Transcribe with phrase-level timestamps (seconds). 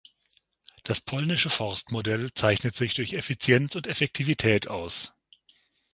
[0.81, 5.13] Das polnische Forstmodell zeichnet sich durch Effizienz und Effektivität aus.